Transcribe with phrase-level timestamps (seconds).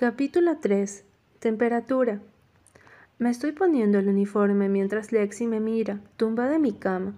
[0.00, 1.04] Capítulo 3.
[1.40, 2.22] Temperatura.
[3.18, 7.12] Me estoy poniendo el uniforme mientras Lexi me mira, tumbada en mi cama.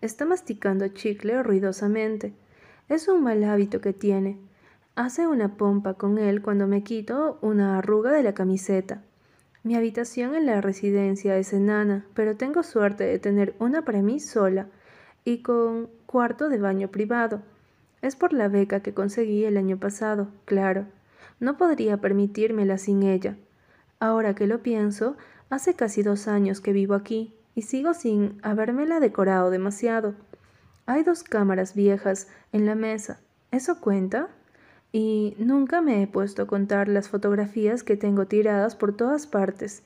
[0.00, 2.32] Está masticando chicle ruidosamente.
[2.88, 4.36] Es un mal hábito que tiene.
[4.96, 9.00] Hace una pompa con él cuando me quito una arruga de la camiseta.
[9.62, 14.18] Mi habitación en la residencia es enana, pero tengo suerte de tener una para mí
[14.18, 14.66] sola
[15.24, 17.42] y con cuarto de baño privado.
[18.02, 20.86] Es por la beca que conseguí el año pasado, claro.
[21.40, 23.36] No podría permitírmela sin ella.
[24.00, 25.16] Ahora que lo pienso,
[25.50, 30.14] hace casi dos años que vivo aquí y sigo sin habérmela decorado demasiado.
[30.86, 33.20] Hay dos cámaras viejas en la mesa.
[33.50, 34.28] ¿Eso cuenta?
[34.92, 39.82] Y nunca me he puesto a contar las fotografías que tengo tiradas por todas partes.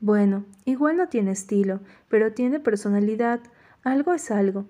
[0.00, 3.40] Bueno, igual no tiene estilo, pero tiene personalidad.
[3.84, 4.66] Algo es algo.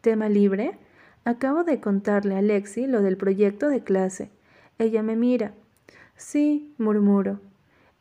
[0.00, 0.78] ¿Tema libre?
[1.24, 4.30] Acabo de contarle a Lexi lo del proyecto de clase.
[4.78, 5.52] Ella me mira.
[6.16, 7.40] Sí, murmuro.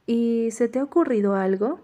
[0.05, 1.79] ¿Y se te ha ocurrido algo?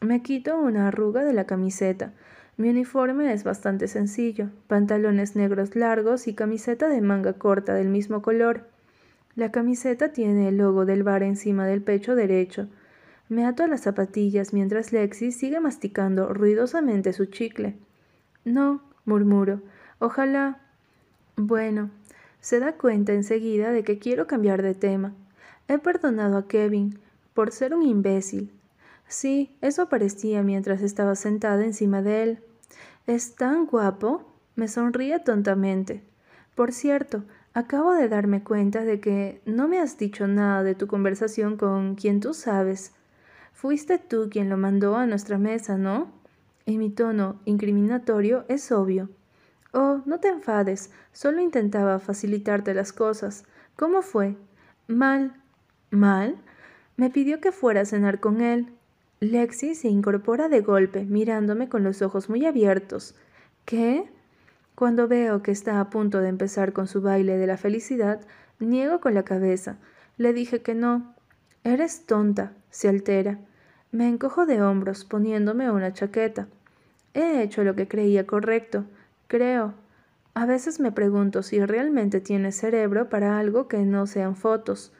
[0.00, 2.12] Me quito una arruga de la camiseta.
[2.56, 8.22] Mi uniforme es bastante sencillo, pantalones negros largos y camiseta de manga corta del mismo
[8.22, 8.68] color.
[9.34, 12.68] La camiseta tiene el logo del bar encima del pecho derecho.
[13.28, 17.74] Me ato a las zapatillas mientras Lexi sigue masticando ruidosamente su chicle.
[18.44, 19.60] No, murmuro.
[19.98, 20.60] Ojalá.
[21.36, 21.90] Bueno,
[22.46, 25.12] se da cuenta enseguida de que quiero cambiar de tema.
[25.66, 27.00] He perdonado a Kevin
[27.34, 28.52] por ser un imbécil.
[29.08, 32.38] Sí, eso parecía mientras estaba sentada encima de él.
[33.08, 34.32] ¿Es tan guapo?
[34.54, 36.04] Me sonríe tontamente.
[36.54, 40.86] Por cierto, acabo de darme cuenta de que no me has dicho nada de tu
[40.86, 42.92] conversación con quien tú sabes.
[43.54, 46.12] Fuiste tú quien lo mandó a nuestra mesa, ¿no?
[46.64, 49.08] Y mi tono incriminatorio es obvio.
[49.78, 53.44] Oh, no te enfades, solo intentaba facilitarte las cosas.
[53.76, 54.34] ¿Cómo fue?
[54.86, 55.34] Mal.
[55.90, 56.36] ¿Mal?
[56.96, 58.72] Me pidió que fuera a cenar con él.
[59.20, 63.16] Lexi se incorpora de golpe, mirándome con los ojos muy abiertos.
[63.66, 64.10] ¿Qué?
[64.74, 68.22] Cuando veo que está a punto de empezar con su baile de la felicidad,
[68.58, 69.76] niego con la cabeza.
[70.16, 71.14] Le dije que no.
[71.64, 73.40] Eres tonta, se altera.
[73.92, 76.48] Me encojo de hombros, poniéndome una chaqueta.
[77.12, 78.86] He hecho lo que creía correcto.
[79.28, 79.74] Creo.
[80.34, 84.92] A veces me pregunto si realmente tiene cerebro para algo que no sean fotos.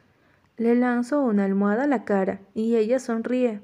[0.56, 3.60] Le lanzo una almohada a la cara y ella sonríe.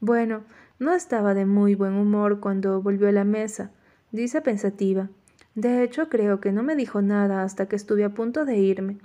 [0.00, 0.44] Bueno,
[0.78, 3.72] no estaba de muy buen humor cuando volvió a la mesa,
[4.12, 5.08] dice pensativa.
[5.56, 8.98] De hecho, creo que no me dijo nada hasta que estuve a punto de irme.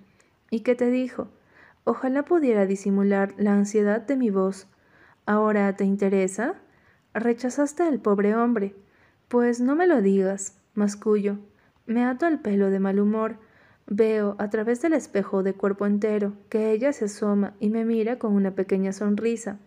[0.51, 1.29] ¿Y qué te dijo?
[1.85, 4.67] Ojalá pudiera disimular la ansiedad de mi voz.
[5.25, 6.55] ¿Ahora te interesa?
[7.15, 8.75] Rechazaste al pobre hombre.
[9.29, 11.37] Pues no me lo digas mascullo.
[11.85, 13.37] Me ato el pelo de mal humor.
[13.87, 18.17] Veo, a través del espejo de cuerpo entero, que ella se asoma y me mira
[18.17, 19.59] con una pequeña sonrisa.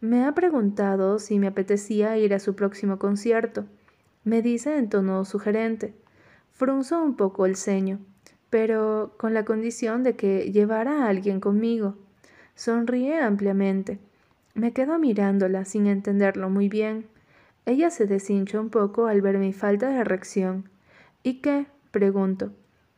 [0.00, 3.64] Me ha preguntado si me apetecía ir a su próximo concierto.
[4.24, 5.94] Me dice en tono sugerente.
[6.52, 8.00] Frunzo un poco el ceño,
[8.50, 11.96] pero con la condición de que llevara a alguien conmigo.
[12.54, 13.98] Sonríe ampliamente.
[14.54, 17.06] Me quedo mirándola sin entenderlo muy bien.
[17.64, 20.68] Ella se deshincha un poco al ver mi falta de reacción.
[21.22, 21.66] ¿Y qué?
[21.92, 22.52] pregunto.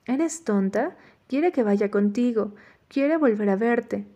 [0.06, 0.96] ¿Eres tonta?
[1.28, 2.54] Quiere que vaya contigo.
[2.88, 4.06] Quiere volver a verte.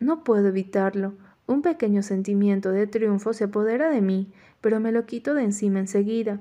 [0.00, 1.14] No puedo evitarlo.
[1.46, 5.78] Un pequeño sentimiento de triunfo se apodera de mí, pero me lo quito de encima
[5.78, 6.40] enseguida.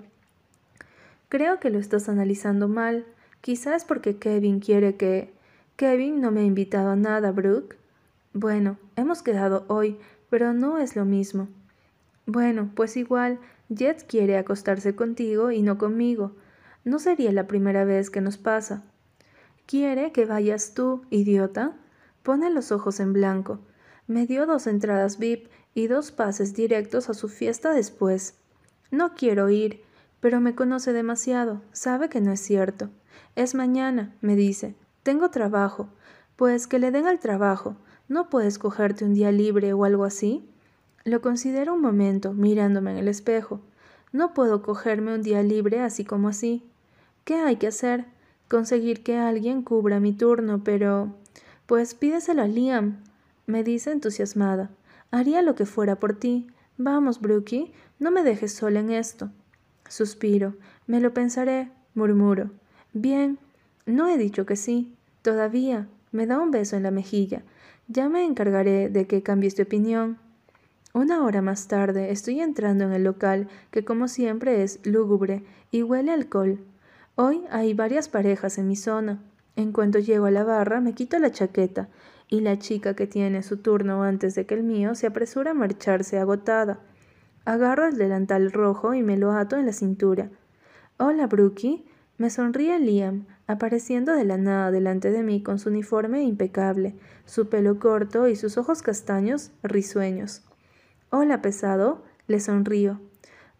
[1.29, 3.05] Creo que lo estás analizando mal.
[3.41, 5.33] Quizás porque Kevin quiere que...
[5.75, 7.75] Kevin no me ha invitado a nada, Brooke.
[8.33, 9.97] Bueno, hemos quedado hoy,
[10.29, 11.49] pero no es lo mismo.
[12.25, 13.39] Bueno, pues igual,
[13.69, 16.35] Jet quiere acostarse contigo y no conmigo.
[16.85, 18.83] No sería la primera vez que nos pasa.
[19.65, 21.75] Quiere que vayas tú, idiota.
[22.23, 23.59] Pone los ojos en blanco.
[24.07, 28.35] Me dio dos entradas VIP y dos pases directos a su fiesta después.
[28.91, 29.81] No quiero ir,
[30.19, 32.89] pero me conoce demasiado, sabe que no es cierto.
[33.35, 34.75] Es mañana, me dice.
[35.03, 35.89] Tengo trabajo.
[36.35, 37.75] Pues que le den al trabajo.
[38.07, 40.49] ¿No puedes cogerte un día libre o algo así?
[41.05, 43.59] Lo considero un momento, mirándome en el espejo.
[44.13, 46.63] No puedo cogerme un día libre así como así.
[47.25, 48.05] ¿Qué hay que hacer?
[48.47, 51.13] Conseguir que alguien cubra mi turno, pero...
[51.65, 52.99] Pues pídeselo a Liam,
[53.47, 54.69] me dice entusiasmada.
[55.11, 56.47] Haría lo que fuera por ti.
[56.77, 59.29] Vamos, Brookie, no me dejes sola en esto.
[59.89, 60.55] Suspiro.
[60.87, 62.51] Me lo pensaré, murmuro.
[62.93, 63.37] Bien.
[63.85, 64.95] No he dicho que sí.
[65.21, 65.87] Todavía.
[66.11, 67.43] Me da un beso en la mejilla.
[67.87, 70.17] Ya me encargaré de que cambies de opinión.
[70.95, 75.81] Una hora más tarde estoy entrando en el local, que como siempre es lúgubre y
[75.81, 76.59] huele alcohol.
[77.15, 79.19] Hoy hay varias parejas en mi zona.
[79.55, 81.89] En cuanto llego a la barra me quito la chaqueta
[82.29, 85.55] y la chica que tiene su turno antes de que el mío se apresura a
[85.55, 86.79] marcharse agotada.
[87.43, 90.29] Agarro el delantal rojo y me lo ato en la cintura.
[90.99, 91.85] Hola, Brookie.
[92.19, 96.93] Me sonríe Liam, apareciendo de la nada delante de mí con su uniforme impecable,
[97.25, 100.43] su pelo corto y sus ojos castaños risueños.
[101.15, 102.03] Hola, pesado.
[102.25, 102.99] Le sonrío.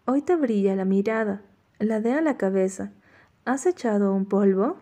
[0.06, 1.44] Hoy te brilla la mirada.
[1.78, 2.94] La a la cabeza.
[3.46, 4.78] ¿Has echado un polvo?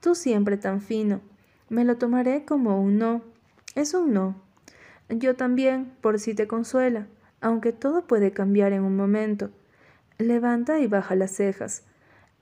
[0.00, 1.20] Tú siempre tan fino.
[1.68, 3.20] Me lo tomaré como un no.
[3.74, 4.34] Es un no.
[5.10, 7.06] Yo también, por si te consuela,
[7.42, 9.50] aunque todo puede cambiar en un momento.
[10.16, 11.82] Levanta y baja las cejas.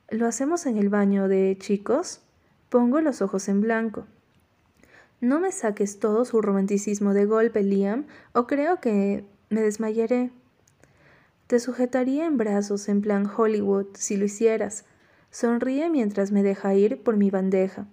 [0.08, 2.22] ¿Lo hacemos en el baño de chicos?
[2.68, 4.06] Pongo los ojos en blanco.
[5.20, 10.30] No me saques todo su romanticismo de golpe, Liam, o creo que me desmayaré.
[11.46, 14.84] Te sujetaría en brazos en plan Hollywood si lo hicieras.
[15.30, 17.86] Sonríe mientras me deja ir por mi bandeja.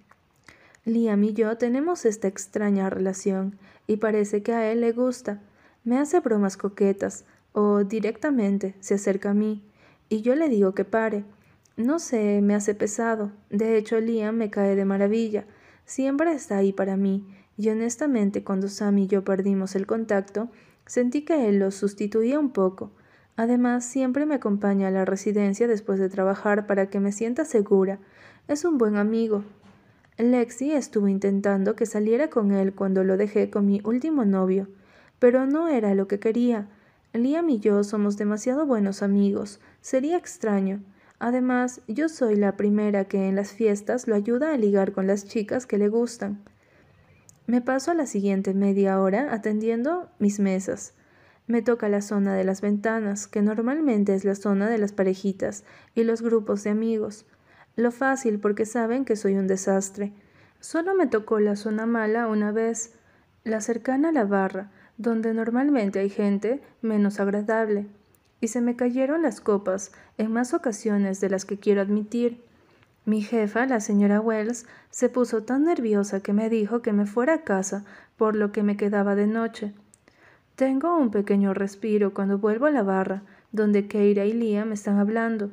[0.86, 5.42] Liam y yo tenemos esta extraña relación, y parece que a él le gusta.
[5.84, 9.64] Me hace bromas coquetas, o directamente se acerca a mí,
[10.10, 11.24] y yo le digo que pare.
[11.78, 13.32] No sé, me hace pesado.
[13.50, 15.46] De hecho, Liam me cae de maravilla.
[15.86, 17.28] Siempre está ahí para mí,
[17.58, 20.50] y honestamente cuando Sam y yo perdimos el contacto,
[20.92, 22.92] sentí que él lo sustituía un poco.
[23.38, 28.00] Además, siempre me acompaña a la residencia después de trabajar para que me sienta segura.
[28.50, 29.46] Es un buen amigo,
[30.18, 34.68] Lexi estuvo intentando que saliera con él cuando lo dejé con mi último novio,
[35.20, 36.68] pero no era lo que quería.
[37.14, 39.62] Liam y yo somos demasiado buenos amigos.
[39.80, 40.84] Sería extraño.
[41.20, 45.26] Además, yo soy la primera que en las fiestas lo ayuda a ligar con las
[45.26, 46.44] chicas que le gustan.
[47.48, 50.94] Me paso la siguiente media hora atendiendo mis mesas.
[51.48, 55.64] Me toca la zona de las ventanas, que normalmente es la zona de las parejitas
[55.96, 57.26] y los grupos de amigos.
[57.76, 60.14] Lo fácil porque saben que soy un desastre.
[60.60, 62.94] Solo me tocó la zona mala una vez,
[63.44, 67.88] la cercana a la barra, donde normalmente hay gente menos agradable.
[68.40, 72.44] Y se me cayeron las copas en más ocasiones de las que quiero admitir.
[73.06, 77.34] Mi jefa, la señora Wells, se puso tan nerviosa que me dijo que me fuera
[77.34, 77.84] a casa
[78.16, 79.74] por lo que me quedaba de noche.
[80.56, 85.00] Tengo un pequeño respiro cuando vuelvo a la barra, donde Keira y Liam me están
[85.00, 85.50] hablando.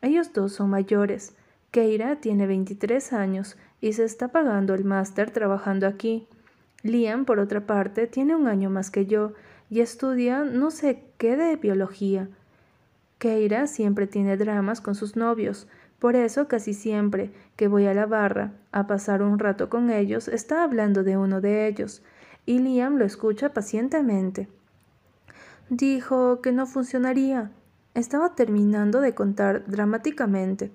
[0.00, 1.34] Ellos dos son mayores,
[1.70, 6.26] Keira tiene 23 años y se está pagando el máster trabajando aquí.
[6.82, 9.34] Liam, por otra parte, tiene un año más que yo
[9.68, 12.28] y estudia no sé qué de biología.
[13.18, 15.66] Keira siempre tiene dramas con sus novios,
[15.98, 20.28] por eso casi siempre que voy a la barra a pasar un rato con ellos
[20.28, 22.02] está hablando de uno de ellos,
[22.44, 24.48] y Liam lo escucha pacientemente.
[25.68, 27.50] Dijo que no funcionaría.
[27.94, 30.70] Estaba terminando de contar dramáticamente.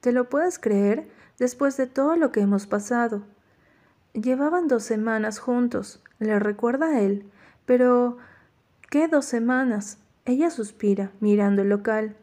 [0.00, 1.08] ¿Te lo puedes creer
[1.38, 3.22] después de todo lo que hemos pasado?
[4.12, 7.24] Llevaban dos semanas juntos, le recuerda a él.
[7.66, 8.18] Pero...
[8.90, 9.96] ¿Qué dos semanas?
[10.26, 12.14] Ella suspira, mirando el local.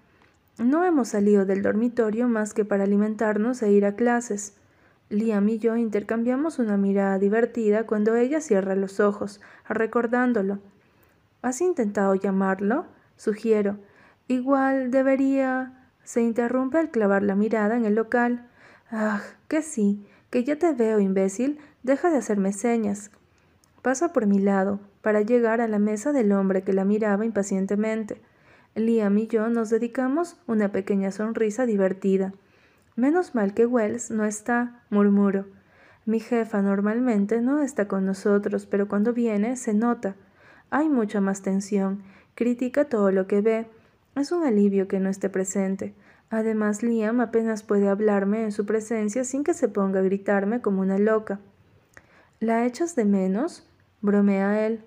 [0.59, 4.55] No hemos salido del dormitorio más que para alimentarnos e ir a clases.
[5.09, 9.39] Liam y yo intercambiamos una mirada divertida cuando ella cierra los ojos,
[9.69, 10.59] recordándolo.
[11.41, 12.87] ¿Has intentado llamarlo?
[13.15, 13.77] Sugiero.
[14.27, 15.87] Igual debería.
[16.03, 18.45] Se interrumpe al clavar la mirada en el local.
[18.91, 21.57] Ah, que sí, que ya te veo, imbécil.
[21.83, 23.11] Deja de hacerme señas.
[23.81, 28.21] Pasa por mi lado, para llegar a la mesa del hombre que la miraba impacientemente.
[28.79, 32.33] Liam y yo nos dedicamos una pequeña sonrisa divertida.
[32.95, 35.45] Menos mal que Wells no está, murmuro.
[36.05, 40.15] Mi jefa normalmente no está con nosotros, pero cuando viene se nota.
[40.69, 42.03] Hay mucha más tensión.
[42.35, 43.67] Critica todo lo que ve.
[44.15, 45.93] Es un alivio que no esté presente.
[46.29, 50.81] Además, Liam apenas puede hablarme en su presencia sin que se ponga a gritarme como
[50.81, 51.39] una loca.
[52.39, 53.67] ¿La echas de menos?
[54.01, 54.83] bromea él.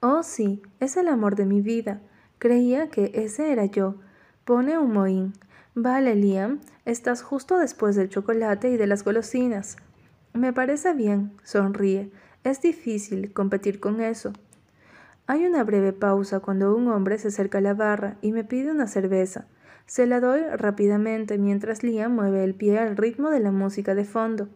[0.00, 2.00] Oh, sí, es el amor de mi vida.
[2.42, 3.94] Creía que ese era yo.
[4.44, 5.32] Pone un mohín.
[5.76, 9.76] Vale, Liam, estás justo después del chocolate y de las golosinas.
[10.32, 12.10] Me parece bien, sonríe.
[12.42, 14.32] Es difícil competir con eso.
[15.28, 18.72] Hay una breve pausa cuando un hombre se acerca a la barra y me pide
[18.72, 19.46] una cerveza.
[19.86, 24.04] Se la doy rápidamente mientras Liam mueve el pie al ritmo de la música de
[24.04, 24.48] fondo.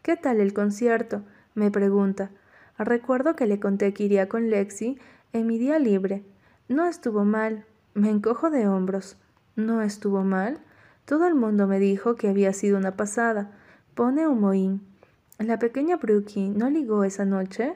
[0.00, 1.20] ¿Qué tal el concierto?
[1.54, 2.30] me pregunta.
[2.78, 4.98] Recuerdo que le conté que iría con Lexi
[5.34, 6.24] en mi día libre.
[6.70, 7.64] No estuvo mal.
[7.94, 9.16] Me encojo de hombros.
[9.56, 10.60] ¿No estuvo mal?
[11.04, 13.50] Todo el mundo me dijo que había sido una pasada.
[13.96, 14.80] Pone un mohín.
[15.40, 17.74] ¿La pequeña Brookie no ligó esa noche?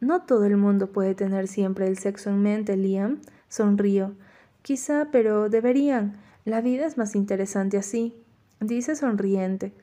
[0.00, 3.20] No todo el mundo puede tener siempre el sexo en mente, Liam.
[3.50, 4.14] Sonrío.
[4.62, 6.16] Quizá, pero deberían.
[6.46, 8.16] La vida es más interesante así.
[8.60, 9.74] Dice sonriente.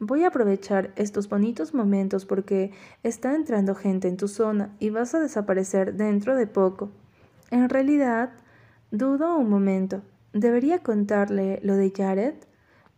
[0.00, 2.72] Voy a aprovechar estos bonitos momentos porque
[3.04, 6.90] está entrando gente en tu zona y vas a desaparecer dentro de poco.
[7.50, 8.30] En realidad,
[8.90, 10.02] dudo un momento.
[10.32, 12.34] ¿Debería contarle lo de Jared?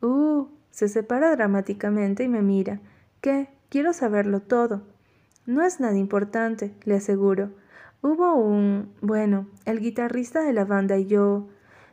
[0.01, 2.81] Uh, se separa dramáticamente y me mira.
[3.21, 3.49] ¿Qué?
[3.69, 4.83] Quiero saberlo todo.
[5.45, 7.51] No es nada importante, le aseguro.
[8.01, 8.93] Hubo un...
[9.01, 11.49] bueno, el guitarrista de la banda y yo...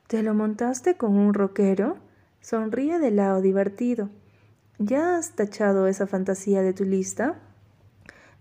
[0.07, 1.97] ¿Te lo montaste con un rockero?
[2.39, 4.11] Sonríe de lado divertido.
[4.77, 7.39] ¿Ya has tachado esa fantasía de tu lista?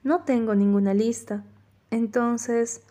[0.02, 1.42] No tengo ninguna lista.
[1.90, 2.82] Entonces,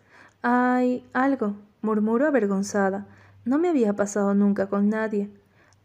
[0.44, 3.08] hay algo, murmuro avergonzada.
[3.46, 5.30] No me había pasado nunca con nadie.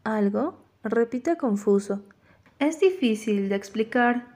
[0.04, 0.58] ¿Algo?
[0.82, 2.02] repite confuso.
[2.58, 4.26] Es difícil de explicar.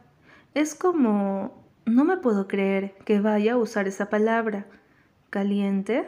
[0.54, 1.60] Es como...
[1.84, 4.66] No me puedo creer que vaya a usar esa palabra.
[5.30, 6.06] ¿Caliente?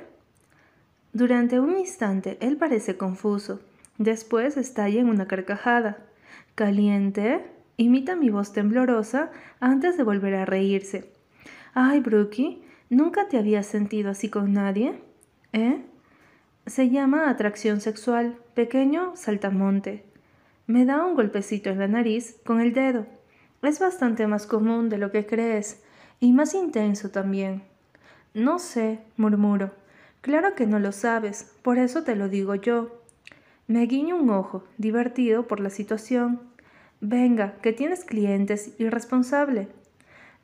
[1.12, 3.60] Durante un instante él parece confuso.
[3.98, 5.98] Después estalla en una carcajada.
[6.54, 7.44] ¿Caliente?
[7.76, 11.12] Imita mi voz temblorosa antes de volver a reírse.
[11.74, 15.00] Ay, Brookie, ¿nunca te habías sentido así con nadie?
[15.52, 15.84] ¿Eh?
[16.66, 20.04] Se llama atracción sexual, pequeño saltamonte.
[20.66, 23.06] Me da un golpecito en la nariz con el dedo.
[23.62, 25.82] Es bastante más común de lo que crees,
[26.20, 27.62] y más intenso también.
[28.32, 29.72] No sé, murmuro.
[30.22, 33.02] Claro que no lo sabes, por eso te lo digo yo.
[33.66, 36.40] Me guiño un ojo, divertido por la situación.
[37.00, 39.68] Venga, que tienes clientes, irresponsable.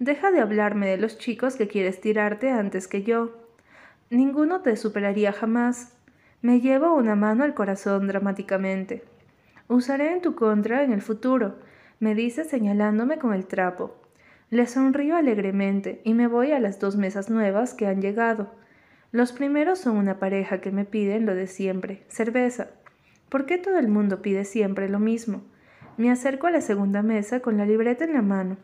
[0.01, 3.33] Deja de hablarme de los chicos que quieres tirarte antes que yo.
[4.09, 5.93] Ninguno te superaría jamás.
[6.41, 9.05] Me llevo una mano al corazón dramáticamente.
[9.69, 11.59] Usaré en tu contra en el futuro,
[11.99, 13.95] me dice señalándome con el trapo.
[14.49, 18.55] Le sonrío alegremente y me voy a las dos mesas nuevas que han llegado.
[19.13, 22.69] Los primeros son una pareja que me piden lo de siempre, cerveza.
[23.29, 25.43] ¿Por qué todo el mundo pide siempre lo mismo?
[25.99, 28.57] Me acerco a la segunda mesa con la libreta en la mano.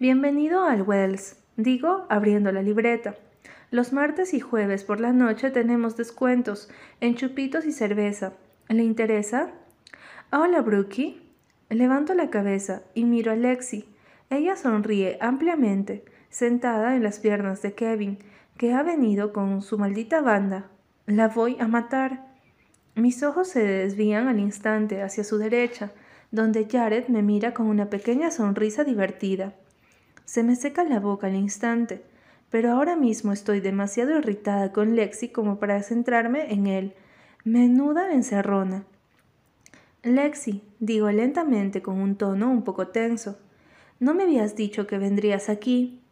[0.00, 3.16] Bienvenido al Wells, digo, abriendo la libreta.
[3.72, 8.34] Los martes y jueves por la noche tenemos descuentos en chupitos y cerveza.
[8.68, 9.50] ¿Le interesa?
[10.30, 11.20] Hola, Brookie.
[11.68, 13.86] Levanto la cabeza y miro a Lexi.
[14.30, 18.18] Ella sonríe ampliamente, sentada en las piernas de Kevin,
[18.56, 20.70] que ha venido con su maldita banda.
[21.06, 22.24] La voy a matar.
[22.94, 25.90] Mis ojos se desvían al instante hacia su derecha,
[26.30, 29.54] donde Jared me mira con una pequeña sonrisa divertida.
[30.28, 32.02] Se me seca la boca al instante,
[32.50, 36.92] pero ahora mismo estoy demasiado irritada con Lexi como para centrarme en él.
[37.44, 38.84] Menuda encerrona.
[40.02, 43.38] Lexi, digo lentamente con un tono un poco tenso,
[44.00, 46.02] ¿no me habías dicho que vendrías aquí?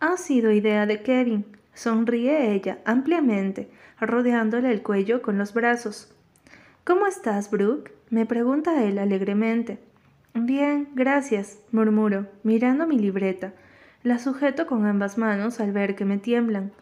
[0.00, 6.12] Ha sido idea de Kevin, sonríe ella ampliamente, rodeándole el cuello con los brazos.
[6.82, 7.92] ¿Cómo estás, Brooke?
[8.10, 9.78] me pregunta él alegremente.
[10.38, 13.54] Bien, gracias, murmuro, mirando mi libreta.
[14.02, 16.72] La sujeto con ambas manos al ver que me tiemblan.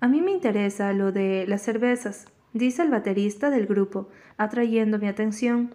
[0.00, 5.08] A mí me interesa lo de las cervezas, dice el baterista del grupo, atrayendo mi
[5.08, 5.74] atención.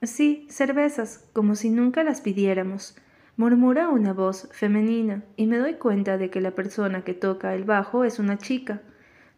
[0.00, 2.96] Sí, cervezas, como si nunca las pidiéramos,
[3.36, 7.64] murmura una voz femenina, y me doy cuenta de que la persona que toca el
[7.64, 8.80] bajo es una chica.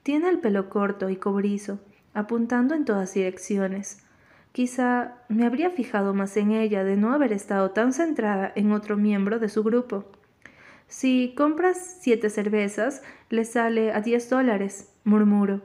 [0.05, 1.81] Tiene el pelo corto y cobrizo,
[2.13, 4.04] apuntando en todas direcciones.
[4.55, 8.97] Quizá me habría fijado más en ella de no haber estado tan centrada en otro
[8.97, 10.05] miembro de su grupo.
[10.87, 15.61] Si compras siete cervezas, le sale a diez dólares, murmuro.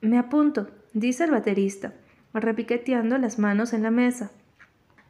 [0.00, 1.92] Me apunto, dice el baterista,
[2.32, 4.30] repiqueteando las manos en la mesa.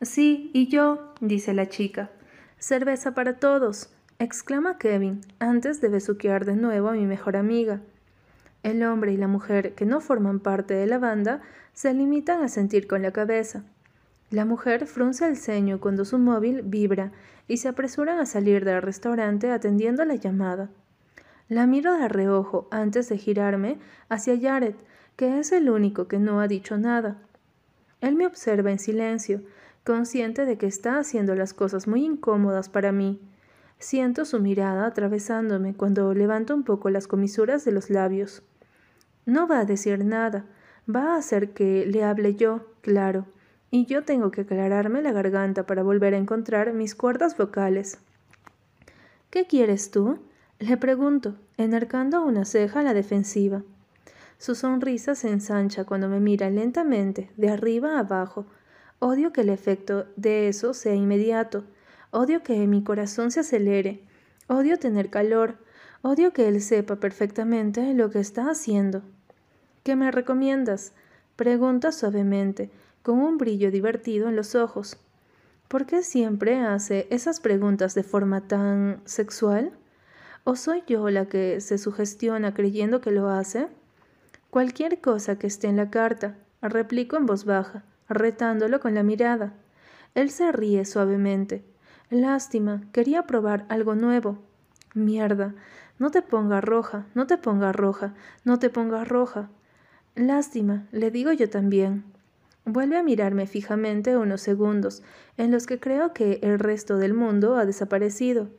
[0.02, 2.11] Sí, y yo, dice la chica.
[2.59, 7.82] Cerveza para todos, exclama Kevin, antes de besuquear de nuevo a mi mejor amiga.
[8.62, 11.40] El hombre y la mujer que no forman parte de la banda
[11.72, 13.62] se limitan a sentir con la cabeza.
[14.30, 17.10] La mujer frunce el ceño cuando su móvil vibra
[17.48, 20.68] y se apresuran a salir del restaurante atendiendo la llamada.
[21.48, 24.76] La miro de reojo antes de girarme hacia Jared,
[25.16, 27.18] que es el único que no ha dicho nada.
[28.00, 29.42] Él me observa en silencio,
[29.84, 33.20] consciente de que está haciendo las cosas muy incómodas para mí.
[33.78, 38.44] Siento su mirada atravesándome cuando levanto un poco las comisuras de los labios.
[39.30, 40.44] No va a decir nada,
[40.92, 43.26] va a hacer que le hable yo, claro,
[43.70, 47.99] y yo tengo que aclararme la garganta para volver a encontrar mis cuerdas vocales.
[49.30, 50.18] ¿Qué quieres tú?
[50.58, 53.62] Le pregunto, enarcando una ceja a la defensiva.
[54.38, 58.46] Su sonrisa se ensancha cuando me mira lentamente, de arriba a abajo.
[58.99, 61.62] Odio que el efecto de eso sea inmediato.
[62.10, 64.02] Odio que mi corazón se acelere.
[64.49, 65.54] Odio tener calor.
[66.02, 69.04] Odio que él sepa perfectamente lo que está haciendo.
[69.82, 70.92] ¿Qué me recomiendas?
[71.37, 72.70] Pregunta suavemente,
[73.02, 74.99] con un brillo divertido en los ojos.
[75.68, 79.72] ¿Por qué siempre hace esas preguntas de forma tan sexual?
[80.44, 83.68] ¿O soy yo la que se sugestiona creyendo que lo hace?
[84.50, 89.54] Cualquier cosa que esté en la carta, replico en voz baja, retándolo con la mirada.
[90.14, 91.64] Él se ríe suavemente.
[92.10, 94.38] Lástima, quería probar algo nuevo.
[94.92, 95.54] Mierda,
[95.99, 98.12] no te pongas roja, no te pongas roja,
[98.44, 99.49] no te pongas roja.
[100.20, 102.04] Lástima, le digo yo también.
[102.66, 105.02] Vuelve a mirarme fijamente unos segundos,
[105.38, 108.50] en los que creo que el resto del mundo ha desaparecido.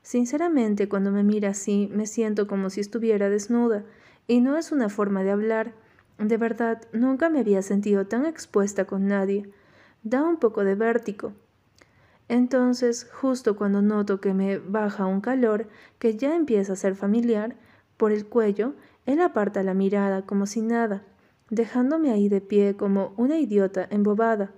[0.00, 3.82] Sinceramente, cuando me mira así, me siento como si estuviera desnuda,
[4.28, 5.72] y no es una forma de hablar.
[6.18, 9.50] De verdad, nunca me había sentido tan expuesta con nadie.
[10.04, 11.32] Da un poco de vértigo.
[12.28, 15.66] Entonces, justo cuando noto que me baja un calor
[15.98, 17.56] que ya empieza a ser familiar,
[17.96, 18.74] por el cuello,
[19.08, 21.02] él aparta la mirada como si nada,
[21.48, 24.50] dejándome ahí de pie como una idiota embobada.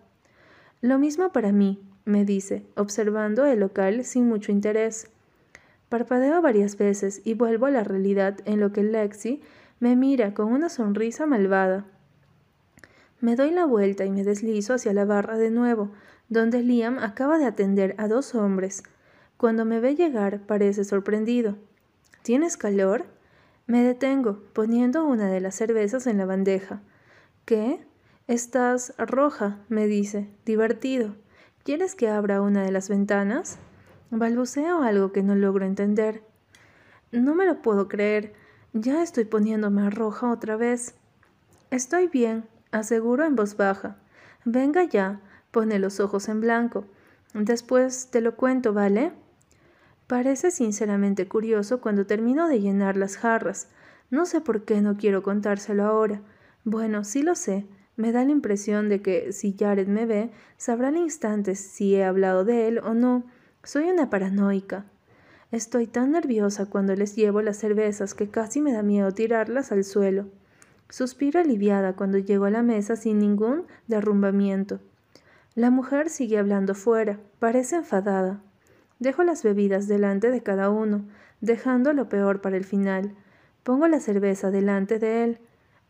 [0.80, 5.08] Lo mismo para mí, me dice, observando el local sin mucho interés.
[5.88, 9.40] Parpadeo varias veces y vuelvo a la realidad en lo que Lexi
[9.78, 11.86] me mira con una sonrisa malvada.
[13.20, 15.92] Me doy la vuelta y me deslizo hacia la barra de nuevo,
[16.28, 18.82] donde Liam acaba de atender a dos hombres.
[19.36, 21.54] Cuando me ve llegar parece sorprendido.
[22.24, 23.04] ¿Tienes calor?
[23.70, 26.80] Me detengo, poniendo una de las cervezas en la bandeja.
[27.44, 27.86] ¿Qué?
[28.26, 31.14] Estás roja, me dice, divertido.
[31.62, 33.58] ¿Quieres que abra una de las ventanas?
[34.10, 36.24] Balbuceo algo que no logro entender.
[37.12, 38.32] No me lo puedo creer.
[38.72, 40.96] Ya estoy poniéndome roja otra vez.
[41.70, 43.98] Estoy bien, aseguro en voz baja.
[44.44, 45.20] Venga ya,
[45.52, 46.86] pone los ojos en blanco.
[47.34, 49.12] Después te lo cuento, ¿vale?
[50.10, 53.68] Parece sinceramente curioso cuando termino de llenar las jarras.
[54.10, 56.20] No sé por qué no quiero contárselo ahora.
[56.64, 57.64] Bueno, sí lo sé.
[57.94, 62.02] Me da la impresión de que si Jared me ve, sabrá al instante si he
[62.02, 63.22] hablado de él o no.
[63.62, 64.84] Soy una paranoica.
[65.52, 69.84] Estoy tan nerviosa cuando les llevo las cervezas que casi me da miedo tirarlas al
[69.84, 70.26] suelo.
[70.88, 74.80] Suspiro aliviada cuando llego a la mesa sin ningún derrumbamiento.
[75.54, 78.40] La mujer sigue hablando fuera, parece enfadada.
[79.00, 81.06] Dejo las bebidas delante de cada uno,
[81.40, 83.14] dejando lo peor para el final.
[83.62, 85.38] Pongo la cerveza delante de él.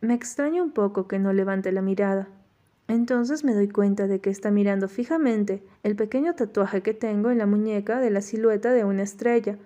[0.00, 2.28] Me extraña un poco que no levante la mirada.
[2.86, 7.38] Entonces me doy cuenta de que está mirando fijamente el pequeño tatuaje que tengo en
[7.38, 9.58] la muñeca de la silueta de una estrella.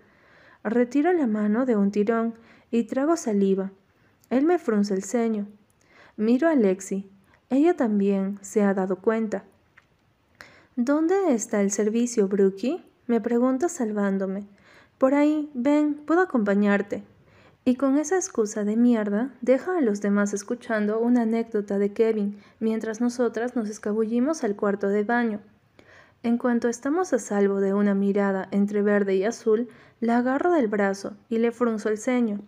[0.62, 2.34] Retiro la mano de un tirón
[2.70, 3.72] y trago saliva.
[4.30, 5.46] Él me frunce el ceño.
[6.16, 7.10] Miro a Lexi.
[7.50, 9.44] Ella también se ha dado cuenta.
[10.76, 12.82] ¿Dónde está el servicio, Brookie?
[13.06, 14.46] Me pregunta salvándome.
[14.98, 17.04] Por ahí, ven, puedo acompañarte.
[17.66, 22.38] Y con esa excusa de mierda, deja a los demás escuchando una anécdota de Kevin,
[22.60, 25.40] mientras nosotras nos escabullimos al cuarto de baño.
[26.22, 29.68] En cuanto estamos a salvo de una mirada entre verde y azul,
[30.00, 32.40] la agarro del brazo y le frunzo el ceño.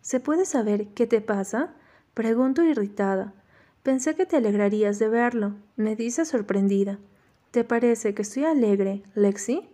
[0.00, 1.74] ¿Se puede saber qué te pasa?
[2.12, 3.32] Pregunto irritada.
[3.82, 6.98] Pensé que te alegrarías de verlo, me dice sorprendida.
[7.50, 9.68] ¿Te parece que estoy alegre, Lexi?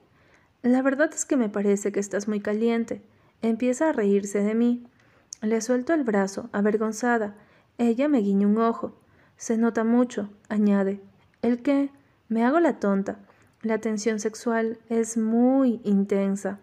[0.62, 3.02] La verdad es que me parece que estás muy caliente.
[3.40, 4.86] Empieza a reírse de mí.
[5.40, 7.34] Le suelto el brazo, avergonzada.
[7.78, 8.94] Ella me guiña un ojo.
[9.38, 11.00] Se nota mucho, añade.
[11.40, 11.90] ¿El qué?
[12.28, 13.18] Me hago la tonta.
[13.62, 16.58] La tensión sexual es muy intensa.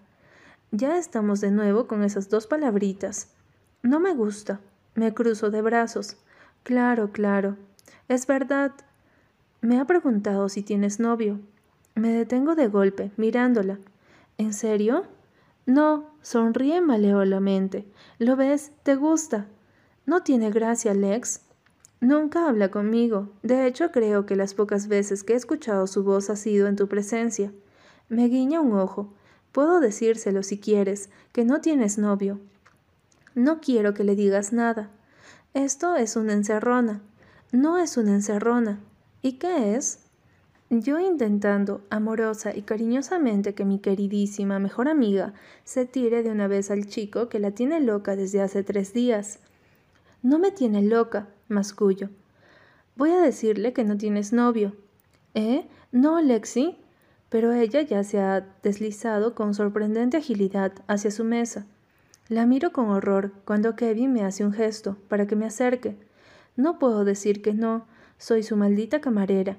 [0.72, 3.34] Ya estamos de nuevo con esas dos palabritas.
[3.82, 4.60] No me gusta.
[4.94, 6.18] Me cruzo de brazos.
[6.62, 7.58] Claro, claro.
[8.08, 8.74] Es verdad.
[9.62, 11.40] Me ha preguntado si tienes novio.
[11.98, 13.80] Me detengo de golpe, mirándola.
[14.38, 15.06] ¿En serio?
[15.66, 17.88] No, sonríe maleolamente.
[18.20, 18.72] ¿Lo ves?
[18.84, 19.48] ¿Te gusta?
[20.06, 21.42] No tiene gracia, Lex.
[22.00, 23.30] Nunca habla conmigo.
[23.42, 26.76] De hecho, creo que las pocas veces que he escuchado su voz ha sido en
[26.76, 27.52] tu presencia.
[28.10, 29.12] Me guiña un ojo.
[29.52, 32.40] Puedo decírselo si quieres, que no tienes novio.
[33.34, 34.92] No quiero que le digas nada.
[35.56, 37.02] Esto es una encerrona.
[37.52, 38.80] No es una encerrona.
[39.24, 40.07] ¿Y qué es?
[40.70, 46.72] Yo intentando, amorosa y cariñosamente, que mi queridísima mejor amiga se tire de una vez
[46.72, 49.40] al chico que la tiene loca desde hace tres días.
[50.22, 52.10] No me tiene loca, mascullo.
[52.98, 54.76] Voy a decirle que no tienes novio.
[55.36, 55.66] ¿Eh?
[55.94, 56.78] No, Lexi.
[57.30, 61.66] Pero ella ya se ha deslizado con sorprendente agilidad hacia su mesa.
[62.28, 65.98] La miro con horror cuando Kevin me hace un gesto para que me acerque.
[66.58, 67.86] No puedo decir que no,
[68.18, 69.58] soy su maldita camarera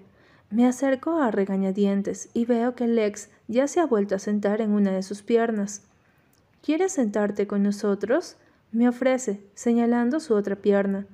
[0.51, 4.73] me acerco a regañadientes y veo que Lex ya se ha vuelto a sentar en
[4.73, 5.83] una de sus piernas.
[6.63, 8.37] ¿Quieres sentarte con nosotros?
[8.71, 11.07] me ofrece, señalando su otra pierna.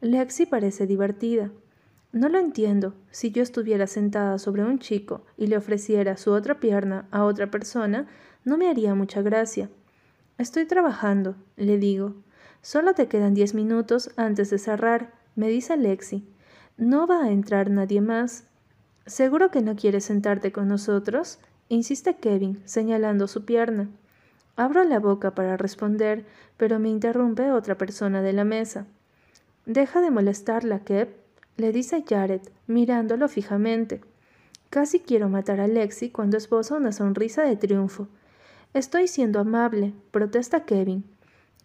[0.00, 1.50] Lexi parece divertida.
[2.12, 2.94] No lo entiendo.
[3.10, 7.50] Si yo estuviera sentada sobre un chico y le ofreciera su otra pierna a otra
[7.50, 8.06] persona,
[8.44, 9.70] no me haría mucha gracia.
[10.38, 12.14] Estoy trabajando, le digo.
[12.62, 16.26] Solo te quedan diez minutos antes de cerrar, me dice Lexi.
[16.76, 18.44] No va a entrar nadie más.
[19.06, 21.38] ¿Seguro que no quieres sentarte con nosotros?
[21.68, 23.88] insiste Kevin, señalando su pierna.
[24.56, 26.24] Abro la boca para responder,
[26.56, 28.86] pero me interrumpe otra persona de la mesa.
[29.64, 31.14] Deja de molestarla, Kev,
[31.56, 34.00] le dice Jared, mirándolo fijamente.
[34.70, 38.08] Casi quiero matar a Lexi cuando esboza una sonrisa de triunfo.
[38.74, 41.04] Estoy siendo amable, protesta Kevin.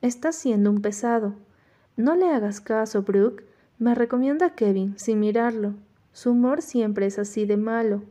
[0.01, 1.33] Estás siendo un pesado.
[1.97, 3.43] No le hagas caso, Brooke,
[3.79, 5.73] me recomienda Kevin, sin mirarlo.
[6.13, 8.03] Su humor siempre es así de malo.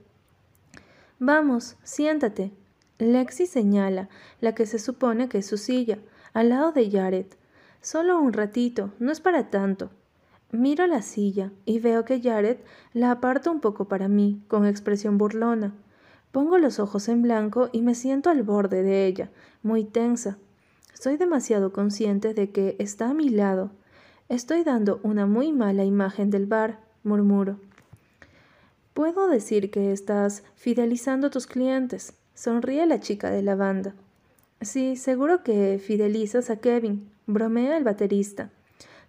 [1.18, 2.52] Vamos, siéntate.
[2.98, 4.08] Lexi señala
[4.40, 5.98] la que se supone que es su silla,
[6.32, 7.26] al lado de Jared.
[7.80, 9.90] Solo un ratito, no es para tanto.
[10.52, 12.58] Miro la silla y veo que Jared
[12.92, 15.74] la aparta un poco para mí, con expresión burlona.
[16.32, 19.30] Pongo los ojos en blanco y me siento al borde de ella,
[19.62, 20.38] muy tensa.
[20.92, 23.70] Soy demasiado consciente de que está a mi lado.
[24.28, 27.58] Estoy dando una muy mala imagen del bar, murmuro.
[28.94, 33.94] Puedo decir que estás fidelizando a tus clientes, sonríe la chica de la banda.
[34.60, 38.50] Sí, seguro que fidelizas a Kevin, bromea el baterista.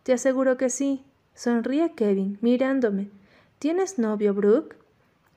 [0.03, 3.09] Te aseguro que sí, sonríe Kevin, mirándome.
[3.59, 4.75] ¿Tienes novio, Brooke?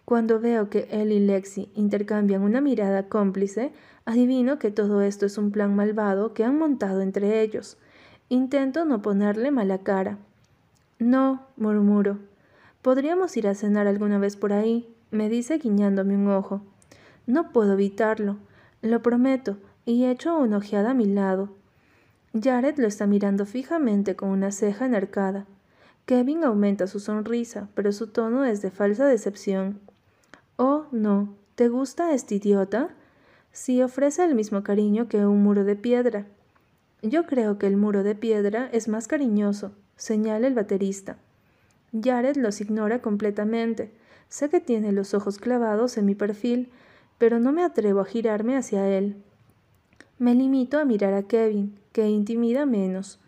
[0.04, 3.72] Cuando veo que él y Lexi intercambian una mirada cómplice,
[4.04, 7.78] adivino que todo esto es un plan malvado que han montado entre ellos.
[8.28, 10.18] Intento no ponerle mala cara.
[10.98, 12.18] No, murmuro.
[12.85, 16.61] Podríamos ir a cenar alguna vez por ahí, me dice guiñándome un ojo.
[17.27, 18.37] No puedo evitarlo,
[18.83, 21.49] lo prometo, y echo una ojeada a mi lado.
[22.38, 25.47] Jared lo está mirando fijamente con una ceja enarcada.
[26.05, 29.81] Kevin aumenta su sonrisa, pero su tono es de falsa decepción.
[30.57, 32.90] Oh, no, ¿te gusta este idiota?
[33.51, 36.27] Sí ofrece el mismo cariño que un muro de piedra.
[37.01, 41.16] Yo creo que el muro de piedra es más cariñoso, señala el baterista.
[41.98, 43.92] Jared los ignora completamente.
[44.28, 46.70] Sé que tiene los ojos clavados en mi perfil,
[47.18, 49.16] pero no me atrevo a girarme hacia él.
[50.18, 53.20] Me limito a mirar a Kevin, que intimida menos.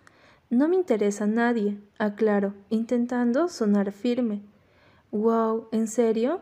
[0.51, 4.43] No me interesa nadie, aclaro, intentando sonar firme.
[5.11, 6.41] Wow, ¿en serio?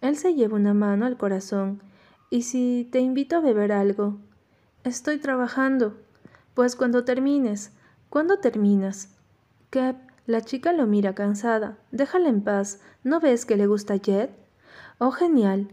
[0.00, 1.82] Él se lleva una mano al corazón.
[2.30, 4.18] ¿Y si te invito a beber algo?
[4.84, 5.96] Estoy trabajando.
[6.54, 7.72] Pues cuando termines.
[8.08, 9.16] ¿Cuándo terminas?
[9.70, 9.96] Kev,
[10.30, 11.76] la chica lo mira cansada.
[11.90, 12.80] Déjala en paz.
[13.02, 14.30] ¿No ves que le gusta Jet?
[14.98, 15.68] Oh, genial.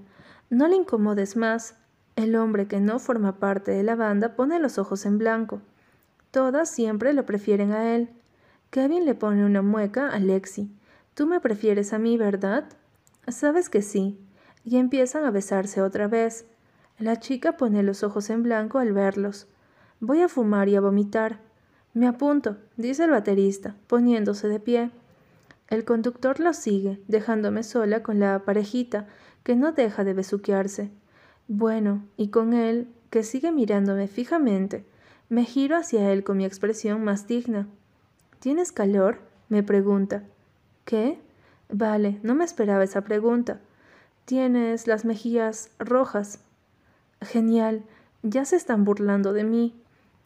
[0.50, 1.76] No le incomodes más.
[2.16, 5.62] El hombre que no forma parte de la banda pone los ojos en blanco.
[6.32, 8.10] Todas siempre lo prefieren a él.
[8.72, 10.76] Kevin le pone una mueca a Lexi.
[11.14, 12.66] Tú me prefieres a mí, ¿verdad?
[13.28, 14.20] Sabes que sí.
[14.66, 16.46] Y empiezan a besarse otra vez.
[16.98, 19.48] La chica pone los ojos en blanco al verlos.
[20.00, 21.47] Voy a fumar y a vomitar.
[21.94, 24.92] Me apunto, dice el baterista, poniéndose de pie.
[25.68, 29.08] El conductor lo sigue, dejándome sola con la parejita,
[29.44, 30.92] que no deja de besuquearse.
[31.48, 34.86] Bueno, y con él, que sigue mirándome fijamente,
[35.30, 37.68] me giro hacia él con mi expresión más digna.
[38.40, 39.20] ¿Tienes calor?
[39.50, 40.24] me pregunta.
[40.86, 41.20] ¿Qué?
[41.70, 43.60] Vale, no me esperaba esa pregunta.
[44.26, 46.40] Tienes las mejillas rojas.
[47.22, 47.84] Genial,
[48.24, 49.82] ya se están burlando de mí.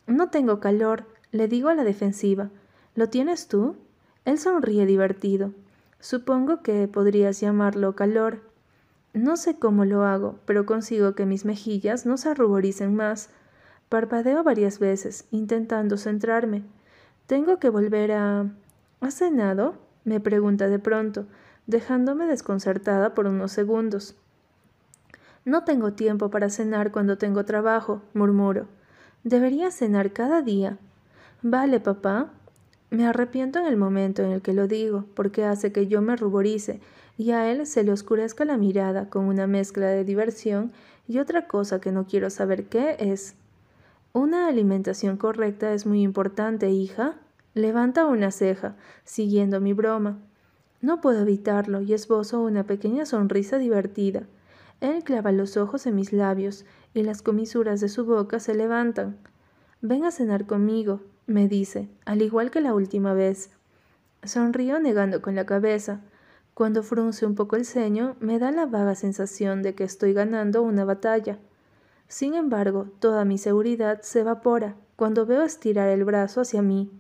[0.07, 2.49] No tengo calor, le digo a la defensiva.
[2.95, 3.75] ¿Lo tienes tú?
[4.25, 5.53] Él sonríe divertido.
[5.99, 8.41] Supongo que podrías llamarlo calor.
[9.13, 13.29] No sé cómo lo hago, pero consigo que mis mejillas no se arruboricen más.
[13.89, 16.63] Parpadeo varias veces, intentando centrarme.
[17.27, 18.45] Tengo que volver a...
[18.99, 19.75] ¿Has cenado?
[20.03, 21.27] me pregunta de pronto,
[21.67, 24.15] dejándome desconcertada por unos segundos.
[25.45, 28.67] No tengo tiempo para cenar cuando tengo trabajo, murmuro.
[29.23, 30.77] Debería cenar cada día.
[31.43, 32.31] Vale, papá.
[32.91, 36.15] Me arrepiento en el momento en el que lo digo, porque hace que yo me
[36.15, 36.79] ruborice
[37.17, 40.71] y a él se le oscurezca la mirada con una mezcla de diversión
[41.07, 43.35] y otra cosa que no quiero saber qué es.
[44.13, 47.15] Una alimentación correcta es muy importante, hija.
[47.55, 50.19] Levanta una ceja, siguiendo mi broma.
[50.79, 54.23] No puedo evitarlo y esbozo una pequeña sonrisa divertida.
[54.79, 59.17] Él clava los ojos en mis labios y las comisuras de su boca se levantan.
[59.81, 61.01] Ven a cenar conmigo,
[61.31, 63.49] me dice, al igual que la última vez.
[64.23, 66.01] Sonrío negando con la cabeza.
[66.53, 70.61] Cuando frunce un poco el ceño, me da la vaga sensación de que estoy ganando
[70.61, 71.39] una batalla.
[72.07, 76.91] Sin embargo, toda mi seguridad se evapora cuando veo estirar el brazo hacia mí.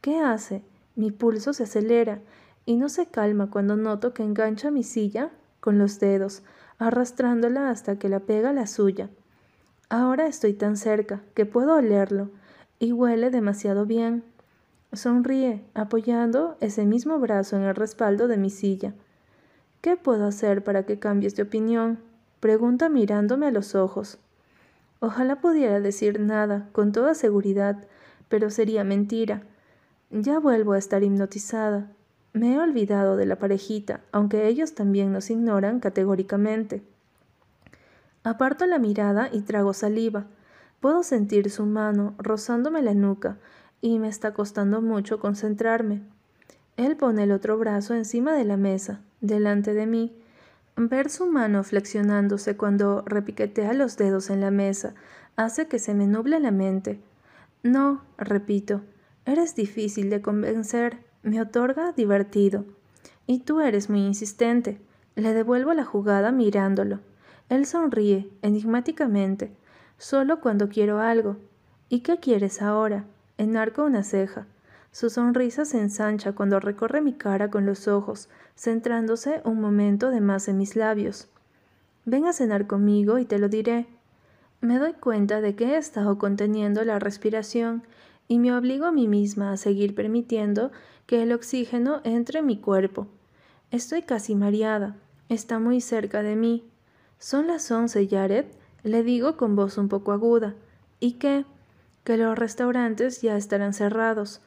[0.00, 0.62] ¿Qué hace?
[0.96, 2.20] Mi pulso se acelera
[2.66, 6.42] y no se calma cuando noto que engancha mi silla con los dedos,
[6.78, 9.10] arrastrándola hasta que la pega la suya.
[9.88, 12.30] Ahora estoy tan cerca que puedo olerlo
[12.78, 14.24] y huele demasiado bien.
[14.92, 18.94] Sonríe, apoyando ese mismo brazo en el respaldo de mi silla.
[19.80, 21.98] ¿Qué puedo hacer para que cambies de opinión?
[22.40, 24.18] Pregunta mirándome a los ojos.
[25.00, 27.86] Ojalá pudiera decir nada con toda seguridad,
[28.28, 29.42] pero sería mentira.
[30.10, 31.92] Ya vuelvo a estar hipnotizada.
[32.32, 36.82] Me he olvidado de la parejita, aunque ellos también nos ignoran categóricamente.
[38.24, 40.26] Aparto la mirada y trago saliva.
[40.80, 43.38] Puedo sentir su mano rozándome la nuca
[43.80, 46.02] y me está costando mucho concentrarme.
[46.76, 50.16] Él pone el otro brazo encima de la mesa, delante de mí.
[50.76, 54.94] Ver su mano flexionándose cuando repiquetea los dedos en la mesa
[55.34, 57.00] hace que se me nuble la mente.
[57.64, 58.82] No, repito,
[59.24, 62.64] eres difícil de convencer, me otorga divertido.
[63.26, 64.80] Y tú eres muy insistente.
[65.16, 67.00] Le devuelvo la jugada mirándolo.
[67.48, 69.50] Él sonríe, enigmáticamente,
[69.98, 71.36] solo cuando quiero algo.
[71.88, 73.04] ¿Y qué quieres ahora?
[73.36, 74.46] Enarco una ceja.
[74.90, 80.20] Su sonrisa se ensancha cuando recorre mi cara con los ojos, centrándose un momento de
[80.20, 81.28] más en mis labios.
[82.04, 83.86] Ven a cenar conmigo y te lo diré.
[84.60, 87.82] Me doy cuenta de que he estado conteniendo la respiración
[88.28, 90.72] y me obligo a mí misma a seguir permitiendo
[91.06, 93.06] que el oxígeno entre en mi cuerpo.
[93.70, 94.96] Estoy casi mareada.
[95.28, 96.64] Está muy cerca de mí.
[97.18, 98.46] Son las once, Jared,
[98.88, 100.54] le digo con voz un poco aguda.
[101.00, 101.44] ¿Y qué?
[102.04, 104.40] Que los restaurantes ya estarán cerrados.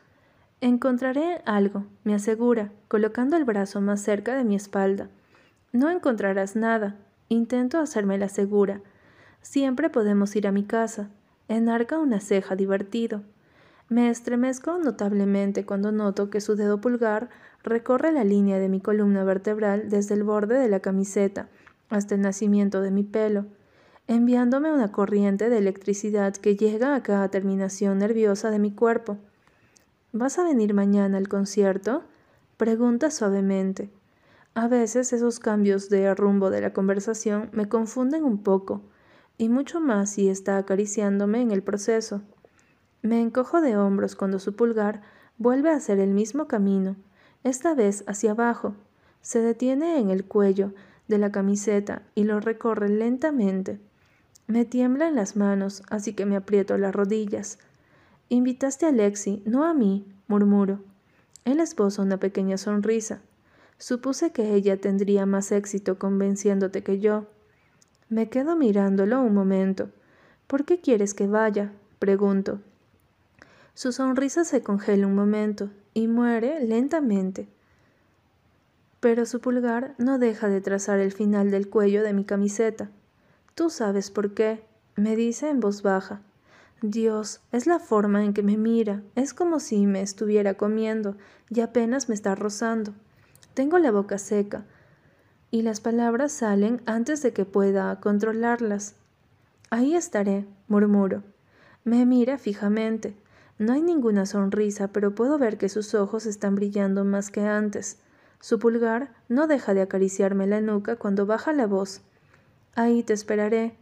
[0.62, 5.10] Encontraré algo, me asegura, colocando el brazo más cerca de mi espalda.
[5.71, 6.95] No encontrarás nada.
[7.30, 8.82] Intento hacerme la segura.
[9.41, 11.10] Siempre podemos ir a mi casa.
[11.47, 13.21] Enarca una ceja divertido.
[13.89, 17.30] Me estremezco notablemente cuando noto que su dedo pulgar
[17.63, 21.47] recorre la línea de mi columna vertebral desde el borde de la camiseta
[21.89, 23.45] hasta el nacimiento de mi pelo,
[24.12, 29.17] enviándome una corriente de electricidad que llega a cada terminación nerviosa de mi cuerpo.
[30.12, 32.04] ¿Vas a venir mañana al concierto?
[32.58, 33.89] Pregunta suavemente.
[34.54, 38.82] A veces esos cambios de rumbo de la conversación me confunden un poco,
[39.38, 42.21] y mucho más si está acariciándome en el proceso.
[43.02, 45.04] Me encojo de hombros cuando su pulgar
[45.38, 46.97] vuelve a hacer el mismo camino,
[47.45, 48.76] esta vez hacia abajo.
[49.21, 50.74] Se detiene en el cuello
[51.08, 53.80] de la camiseta y lo recorre lentamente.
[54.47, 57.60] Me tiembla en las manos, así que me aprieto las rodillas.
[58.30, 60.80] Invitaste a Lexi, no a mí, murmuro.
[61.45, 63.21] Él esboza una pequeña sonrisa.
[63.77, 67.27] Supuse que ella tendría más éxito convenciéndote que yo.
[68.10, 69.89] Me quedo mirándolo un momento.
[70.47, 71.71] ¿Por qué quieres que vaya?
[71.97, 72.60] pregunto.
[73.73, 77.47] Su sonrisa se congela un momento y muere lentamente.
[78.99, 82.91] Pero su pulgar no deja de trazar el final del cuello de mi camiseta.
[83.56, 84.64] Tú sabes por qué,
[84.96, 86.22] me dice en voz baja.
[86.82, 91.16] Dios, es la forma en que me mira, es como si me estuviera comiendo
[91.50, 92.94] y apenas me está rozando.
[93.54, 94.66] Tengo la boca seca
[95.52, 98.96] y las palabras salen antes de que pueda controlarlas.
[99.70, 101.24] Ahí estaré, murmuro.
[101.84, 103.16] Me mira fijamente.
[103.60, 108.00] No hay ninguna sonrisa, pero puedo ver que sus ojos están brillando más que antes.
[108.40, 112.02] Su pulgar no deja de acariciarme la nuca cuando baja la voz.
[112.75, 113.75] Ahí te esperaré.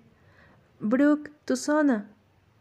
[0.80, 2.08] Brooke, tu zona,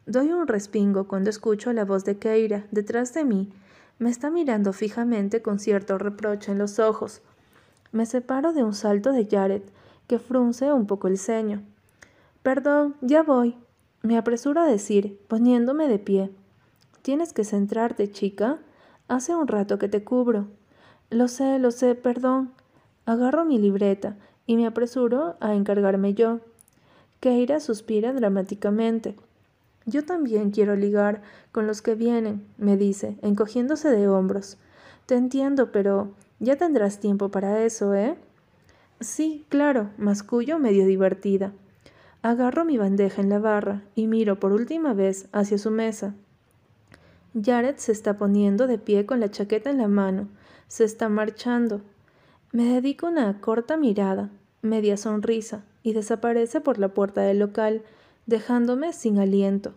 [0.09, 3.53] Doy un respingo cuando escucho la voz de Keira detrás de mí.
[3.99, 7.21] Me está mirando fijamente con cierto reproche en los ojos.
[7.93, 9.61] Me separo de un salto de Jared,
[10.07, 11.63] que frunce un poco el ceño.
[12.43, 13.59] Perdón, ya voy.
[14.01, 16.31] Me apresuro a decir, poniéndome de pie.
[17.03, 18.61] Tienes que centrarte, chica.
[19.09, 20.47] Hace un rato que te cubro.
[21.11, 22.53] Lo sé, lo sé, perdón.
[23.05, 24.17] Agarro mi libreta
[24.49, 26.41] y me apresuro a encargarme yo.
[27.21, 29.15] Keira suspira dramáticamente.
[29.85, 31.21] Yo también quiero ligar
[31.53, 34.57] con los que vienen, me dice, encogiéndose de hombros.
[35.05, 38.17] Te entiendo, pero ya tendrás tiempo para eso, ¿eh?
[39.01, 41.53] Sí, claro, mascullo medio divertida.
[42.23, 46.15] Agarro mi bandeja en la barra y miro por última vez hacia su mesa.
[47.39, 50.27] Jared se está poniendo de pie con la chaqueta en la mano.
[50.69, 51.83] Se está marchando.
[52.51, 54.31] Me dedico una corta mirada,
[54.63, 57.83] media sonrisa, y desaparece por la puerta del local,
[58.25, 59.75] dejándome sin aliento.